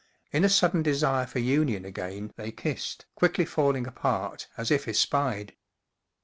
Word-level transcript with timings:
In 0.31 0.43
a 0.43 0.49
sudden 0.49 0.81
desire 0.81 1.27
for 1.27 1.37
union 1.37 1.85
again 1.85 2.33
they 2.35 2.51
kissed, 2.51 3.05
quickly 3.13 3.45
falling 3.45 3.85
apart, 3.85 4.47
as 4.57 4.71
if 4.71 4.87
espied. 4.87 5.55